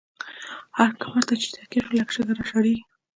هر 0.77 0.89
کمر 1.01 1.23
ته 1.27 1.35
چی 1.41 1.47
تکيه 1.55 1.79
شو، 1.83 1.87
لکه 1.97 2.11
شګه 2.15 2.33
را 2.37 2.43
شړيږی 2.49 2.83